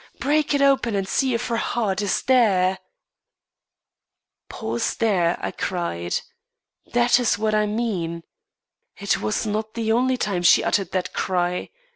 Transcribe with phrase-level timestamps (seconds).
[0.17, 0.95] Break it open!
[0.95, 2.79] and see if her heart is there!'"
[4.49, 6.21] "Pause there," I said;
[6.91, 8.23] "that is what I mean.
[8.97, 11.69] It was not the only time she uttered that cry.